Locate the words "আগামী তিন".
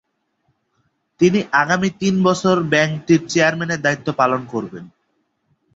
1.61-2.15